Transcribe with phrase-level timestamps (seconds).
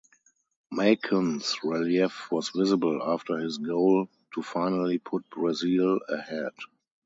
[0.73, 6.53] Maicon's relief was visible after his goal to finally put Brazil ahead.